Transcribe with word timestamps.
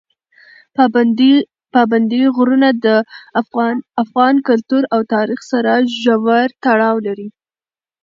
پابندي 1.73 2.23
غرونه 2.35 2.69
د 2.85 2.87
افغان 4.03 4.35
کلتور 4.47 4.83
او 4.93 5.01
تاریخ 5.13 5.39
سره 5.51 5.71
ژور 6.01 6.47
تړاو 6.63 6.95
لري. 7.07 7.27